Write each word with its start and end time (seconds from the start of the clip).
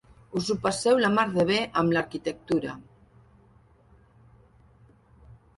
Us 0.39 0.47
ho 0.51 0.55
passeu 0.61 1.01
la 1.01 1.11
mar 1.17 1.25
de 1.35 1.45
bé 1.49 1.57
amb 1.81 1.93
l'arquitectura. 1.95 2.79